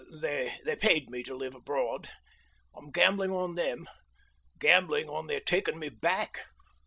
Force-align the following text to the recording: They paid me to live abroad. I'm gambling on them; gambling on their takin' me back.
They 0.09 0.75
paid 0.79 1.11
me 1.11 1.21
to 1.21 1.35
live 1.35 1.53
abroad. 1.53 2.09
I'm 2.75 2.89
gambling 2.89 3.29
on 3.29 3.53
them; 3.53 3.87
gambling 4.57 5.07
on 5.07 5.27
their 5.27 5.41
takin' 5.41 5.77
me 5.77 5.89
back. 5.89 6.39